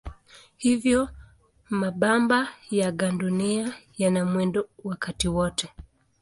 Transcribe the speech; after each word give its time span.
Hivyo 0.57 1.09
mabamba 1.69 2.47
ya 2.71 2.91
gandunia 2.91 3.73
yana 3.97 4.25
mwendo 4.25 4.69
wakati 4.83 5.27
wote. 5.27 5.69